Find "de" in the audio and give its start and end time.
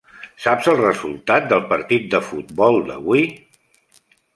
2.17-2.25